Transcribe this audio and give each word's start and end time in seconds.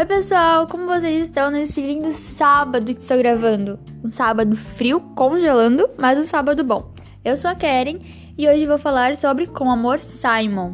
Oi, 0.00 0.06
pessoal, 0.06 0.66
como 0.66 0.86
vocês 0.86 1.24
estão 1.24 1.50
nesse 1.50 1.78
lindo 1.78 2.10
sábado 2.14 2.94
que 2.94 3.02
estou 3.02 3.18
gravando? 3.18 3.78
Um 4.02 4.08
sábado 4.08 4.56
frio, 4.56 4.98
congelando, 5.14 5.90
mas 5.98 6.18
um 6.18 6.24
sábado 6.24 6.64
bom. 6.64 6.90
Eu 7.22 7.36
sou 7.36 7.50
a 7.50 7.54
Karen 7.54 7.98
e 8.38 8.48
hoje 8.48 8.64
vou 8.64 8.78
falar 8.78 9.14
sobre 9.16 9.46
Com 9.46 9.70
Amor 9.70 9.98
Simon. 10.00 10.72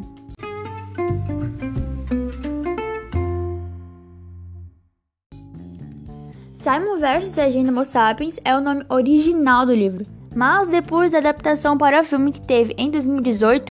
Simon 6.55 6.97
vs 6.97 7.37
Agenda 7.37 7.73
Homo 7.73 7.85
Sapiens 7.85 8.39
é 8.45 8.57
o 8.57 8.61
nome 8.61 8.85
original 8.89 9.67
do 9.67 9.75
livro, 9.75 10.07
mas 10.37 10.69
depois 10.69 11.11
da 11.11 11.19
adaptação 11.19 11.77
para 11.77 12.03
o 12.03 12.05
filme 12.05 12.31
que 12.31 12.43
teve 12.43 12.77
em 12.79 12.93
2018, 12.93 13.67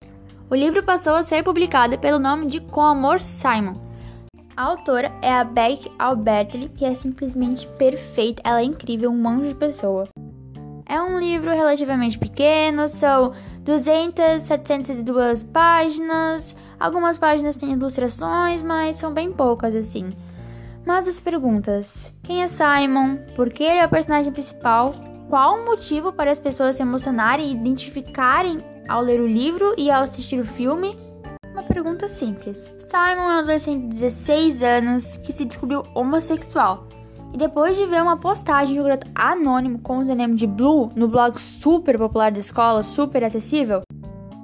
o 0.50 0.56
livro 0.56 0.82
passou 0.82 1.14
a 1.14 1.22
ser 1.22 1.44
publicado 1.44 2.00
pelo 2.00 2.18
nome 2.18 2.48
de 2.48 2.60
Com 2.60 2.82
Amor 2.82 3.22
Simon 3.22 3.93
a 4.56 4.64
autora 4.64 5.12
é 5.22 5.32
a 5.32 5.44
Beck 5.44 5.92
Albertley, 5.98 6.70
que 6.70 6.86
é 6.86 6.94
simplesmente 6.94 7.68
perfeita, 7.78 8.42
ela 8.46 8.62
é 8.62 8.64
incrível, 8.64 9.10
um 9.10 9.18
monte 9.18 9.48
de 9.48 9.56
pessoa. 9.56 10.08
É 10.86 11.02
um 11.02 11.18
livro 11.18 11.52
relativamente 11.52 12.20
pequeno, 12.20 12.88
são 12.88 13.34
200, 13.62 14.42
702 14.42 15.44
páginas. 15.46 16.56
Algumas 16.80 17.18
páginas 17.18 17.56
têm 17.56 17.72
ilustrações, 17.72 18.62
mas 18.62 18.98
são 18.98 19.14
bem 19.14 19.32
poucas 19.32 19.76
assim. 19.76 20.12
Mas 20.86 21.08
as 21.08 21.20
perguntas: 21.20 22.14
quem 22.22 22.44
é 22.44 22.48
Simon? 22.48 23.18
Por 23.36 23.50
que 23.50 23.64
ele 23.64 23.80
é 23.80 23.86
o 23.86 23.90
personagem 23.90 24.32
principal? 24.32 24.94
Qual 25.30 25.56
o 25.56 25.66
motivo 25.66 26.14
para 26.14 26.32
as 26.32 26.40
pessoas 26.40 26.76
se 26.76 26.82
emocionarem 26.82 27.48
e 27.48 27.54
identificarem 27.54 28.60
ao 28.88 29.02
ler 29.02 29.20
o 29.20 29.28
livro 29.28 29.74
e 29.78 29.90
ao 29.90 30.04
assistir 30.04 30.40
o 30.40 30.46
filme? 30.46 30.96
Uma 31.64 31.76
pergunta 31.76 32.10
simples. 32.10 32.74
Simon 32.78 33.22
é 33.22 33.26
um 33.26 33.40
adolescente 33.40 33.84
de 33.84 33.88
16 33.88 34.62
anos 34.62 35.18
que 35.18 35.32
se 35.32 35.46
descobriu 35.46 35.84
homossexual. 35.96 36.90
E 37.34 37.38
depois 37.38 37.78
de 37.78 37.86
ver 37.86 38.02
uma 38.02 38.18
postagem 38.18 38.76
de 38.76 38.82
um 38.82 38.84
garoto 38.84 39.08
anônimo 39.16 39.80
com 39.80 39.98
o 39.98 40.02
username 40.02 40.36
de 40.36 40.46
Blue 40.46 40.92
no 40.94 41.08
blog 41.08 41.40
super 41.40 41.98
popular 41.98 42.32
da 42.32 42.40
escola, 42.40 42.84
super 42.84 43.24
acessível, 43.24 43.82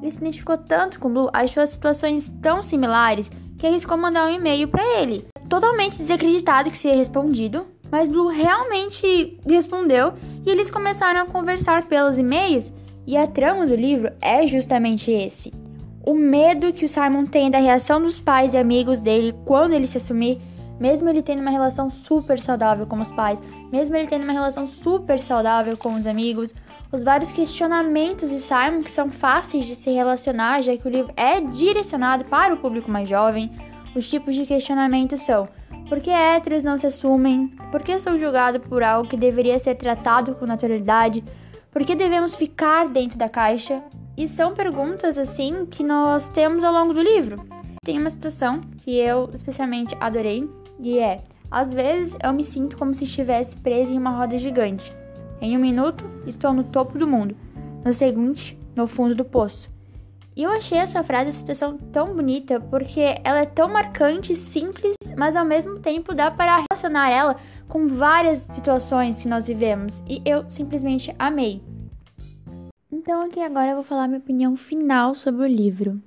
ele 0.01 0.11
se 0.11 0.17
identificou 0.17 0.57
tanto 0.57 0.97
com 0.97 1.11
Blue, 1.11 1.29
achou 1.33 1.61
as 1.61 1.71
situações 1.71 2.31
tão 2.41 2.63
similares 2.63 3.29
que 3.57 3.67
arriscou 3.67 3.97
mandar 3.97 4.25
um 4.25 4.33
e-mail 4.33 4.69
para 4.69 5.01
ele. 5.01 5.27
Totalmente 5.49 5.97
desacreditado 5.97 6.71
que 6.71 6.77
seria 6.77 6.97
respondido, 6.97 7.67
mas 7.91 8.07
Blue 8.07 8.27
realmente 8.27 9.37
respondeu 9.45 10.13
e 10.45 10.49
eles 10.49 10.71
começaram 10.71 11.21
a 11.21 11.25
conversar 11.25 11.83
pelos 11.83 12.17
e-mails. 12.17 12.71
E 13.05 13.17
a 13.17 13.27
trama 13.27 13.67
do 13.67 13.75
livro 13.75 14.09
é 14.21 14.47
justamente 14.47 15.11
esse 15.11 15.58
o 16.05 16.13
medo 16.13 16.73
que 16.73 16.85
o 16.85 16.89
Simon 16.89 17.25
tem 17.25 17.51
da 17.51 17.57
reação 17.57 18.01
dos 18.01 18.19
pais 18.19 18.53
e 18.53 18.57
amigos 18.57 18.99
dele 18.99 19.35
quando 19.45 19.73
ele 19.73 19.87
se 19.87 19.97
assumir, 19.97 20.41
mesmo 20.79 21.09
ele 21.09 21.21
tendo 21.21 21.41
uma 21.41 21.51
relação 21.51 21.89
super 21.89 22.41
saudável 22.41 22.87
com 22.87 22.99
os 22.99 23.11
pais, 23.11 23.41
mesmo 23.71 23.95
ele 23.95 24.07
tendo 24.07 24.23
uma 24.23 24.33
relação 24.33 24.67
super 24.67 25.19
saudável 25.19 25.75
com 25.75 25.93
os 25.93 26.07
amigos, 26.07 26.53
os 26.91 27.03
vários 27.03 27.31
questionamentos 27.31 28.29
de 28.29 28.39
Simon 28.39 28.81
que 28.81 28.91
são 28.91 29.11
fáceis 29.11 29.65
de 29.65 29.75
se 29.75 29.91
relacionar, 29.91 30.61
já 30.61 30.75
que 30.75 30.87
o 30.87 30.91
livro 30.91 31.13
é 31.15 31.39
direcionado 31.39 32.25
para 32.25 32.53
o 32.53 32.57
público 32.57 32.89
mais 32.89 33.07
jovem. 33.07 33.51
Os 33.95 34.09
tipos 34.09 34.33
de 34.35 34.45
questionamentos 34.45 35.21
são: 35.21 35.47
por 35.87 35.99
que 35.99 36.09
héteros 36.09 36.63
não 36.63 36.77
se 36.77 36.87
assumem? 36.87 37.47
Por 37.71 37.83
que 37.83 37.99
sou 37.99 38.17
julgado 38.17 38.59
por 38.59 38.81
algo 38.81 39.09
que 39.09 39.17
deveria 39.17 39.59
ser 39.59 39.75
tratado 39.75 40.33
com 40.35 40.45
naturalidade? 40.45 41.23
Por 41.71 41.85
que 41.85 41.93
devemos 41.93 42.33
ficar 42.33 42.87
dentro 42.87 43.17
da 43.17 43.29
caixa? 43.29 43.83
E 44.19 44.27
são 44.27 44.53
perguntas 44.53 45.17
assim 45.17 45.65
que 45.65 45.81
nós 45.81 46.27
temos 46.27 46.61
ao 46.61 46.73
longo 46.73 46.93
do 46.93 47.01
livro. 47.01 47.41
Tem 47.85 47.97
uma 47.97 48.09
situação 48.09 48.59
que 48.79 48.97
eu 48.97 49.29
especialmente 49.33 49.95
adorei 49.97 50.45
e 50.77 50.99
é: 50.99 51.23
às 51.49 51.73
vezes 51.73 52.17
eu 52.21 52.33
me 52.33 52.43
sinto 52.43 52.75
como 52.75 52.93
se 52.93 53.05
estivesse 53.05 53.55
preso 53.55 53.93
em 53.93 53.97
uma 53.97 54.09
roda 54.09 54.37
gigante. 54.37 54.93
Em 55.39 55.55
um 55.55 55.61
minuto 55.61 56.03
estou 56.27 56.51
no 56.51 56.65
topo 56.65 56.99
do 56.99 57.07
mundo, 57.07 57.33
no 57.85 57.93
seguinte, 57.93 58.59
no 58.75 58.87
fundo 58.87 59.15
do 59.15 59.23
poço. 59.23 59.71
E 60.35 60.43
eu 60.43 60.51
achei 60.51 60.77
essa 60.77 61.01
frase, 61.01 61.29
essa 61.29 61.39
citação 61.39 61.77
tão 61.77 62.13
bonita 62.13 62.59
porque 62.59 63.15
ela 63.23 63.39
é 63.39 63.45
tão 63.45 63.69
marcante, 63.69 64.35
simples, 64.35 64.97
mas 65.17 65.37
ao 65.37 65.45
mesmo 65.45 65.79
tempo 65.79 66.13
dá 66.13 66.29
para 66.29 66.65
relacionar 66.69 67.09
ela 67.09 67.37
com 67.69 67.87
várias 67.87 68.39
situações 68.39 69.21
que 69.21 69.29
nós 69.29 69.47
vivemos. 69.47 70.03
E 70.05 70.21
eu 70.25 70.43
simplesmente 70.49 71.15
amei. 71.17 71.63
Então, 73.01 73.21
aqui 73.21 73.39
agora 73.39 73.71
eu 73.71 73.75
vou 73.75 73.83
falar 73.83 74.09
minha 74.09 74.19
opinião 74.19 74.57
final 74.57 75.15
sobre 75.15 75.43
o 75.43 75.47
livro. 75.47 76.03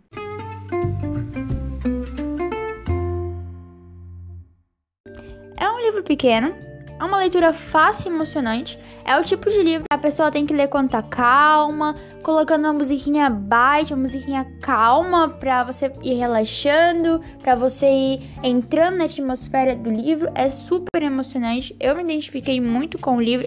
É 5.57 5.71
um 5.71 5.81
livro 5.81 6.03
pequeno, 6.03 6.55
é 7.01 7.03
uma 7.03 7.17
leitura 7.17 7.55
fácil 7.55 8.11
e 8.11 8.15
emocionante. 8.15 8.79
É 9.07 9.19
o 9.19 9.25
tipo 9.25 9.49
de 9.49 9.63
livro 9.63 9.87
que 9.91 9.97
a 9.97 9.99
pessoa 9.99 10.31
tem 10.31 10.45
que 10.45 10.53
ler 10.53 10.69
quando 10.69 10.91
tá 10.91 11.03
calma, 11.03 11.97
colocando 12.23 12.65
uma 12.65 12.75
musiquinha 12.75 13.31
baixa, 13.31 13.95
uma 13.95 14.03
musiquinha 14.03 14.45
calma 14.61 15.31
para 15.31 15.65
você 15.65 15.91
ir 16.03 16.13
relaxando, 16.13 17.23
para 17.43 17.55
você 17.55 17.87
ir 17.87 18.21
entrando 18.43 18.99
na 18.99 19.05
atmosfera 19.05 19.75
do 19.75 19.91
livro. 19.91 20.31
É 20.35 20.51
super 20.51 21.03
emocionante. 21.03 21.75
Eu 21.81 21.97
me 21.97 22.03
identifiquei 22.03 22.61
muito 22.61 22.99
com 22.99 23.17
o 23.17 23.23
livro 23.23 23.47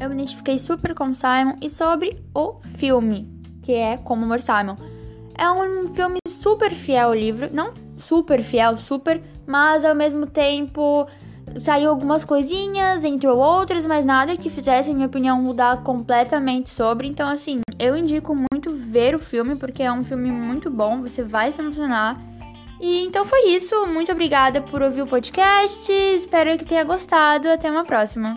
eu 0.00 0.08
me 0.08 0.14
identifiquei 0.14 0.56
super 0.58 0.94
com 0.94 1.14
Simon 1.14 1.56
e 1.60 1.68
sobre 1.68 2.18
o 2.34 2.54
filme, 2.76 3.28
que 3.62 3.72
é 3.72 3.98
Como 3.98 4.24
Amor 4.24 4.40
Simon. 4.40 4.76
É 5.36 5.50
um 5.50 5.88
filme 5.88 6.18
super 6.26 6.74
fiel 6.74 7.08
ao 7.08 7.14
livro, 7.14 7.48
não 7.52 7.72
super 7.98 8.42
fiel, 8.42 8.78
super, 8.78 9.22
mas 9.46 9.84
ao 9.84 9.94
mesmo 9.94 10.26
tempo 10.26 11.06
saiu 11.56 11.90
algumas 11.90 12.24
coisinhas, 12.24 13.04
entrou 13.04 13.38
outras, 13.38 13.86
mas 13.86 14.06
nada 14.06 14.36
que 14.36 14.48
fizesse, 14.48 14.94
minha 14.94 15.06
opinião, 15.06 15.40
mudar 15.40 15.82
completamente 15.82 16.70
sobre. 16.70 17.06
Então, 17.06 17.28
assim, 17.28 17.60
eu 17.78 17.96
indico 17.96 18.34
muito 18.34 18.74
ver 18.74 19.14
o 19.14 19.18
filme, 19.18 19.56
porque 19.56 19.82
é 19.82 19.92
um 19.92 20.04
filme 20.04 20.30
muito 20.30 20.70
bom, 20.70 21.02
você 21.02 21.22
vai 21.22 21.50
se 21.52 21.60
emocionar. 21.60 22.18
E 22.80 23.04
então 23.04 23.26
foi 23.26 23.48
isso. 23.48 23.86
Muito 23.86 24.10
obrigada 24.10 24.62
por 24.62 24.80
ouvir 24.80 25.02
o 25.02 25.06
podcast. 25.06 25.92
Espero 25.92 26.56
que 26.56 26.64
tenha 26.64 26.82
gostado. 26.82 27.46
Até 27.48 27.70
uma 27.70 27.84
próxima. 27.84 28.34